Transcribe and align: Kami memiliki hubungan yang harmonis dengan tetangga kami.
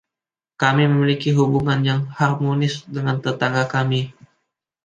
Kami 0.61 0.83
memiliki 0.91 1.29
hubungan 1.37 1.79
yang 1.89 2.01
harmonis 2.19 2.73
dengan 2.95 3.17
tetangga 3.25 3.63
kami. 3.75 4.01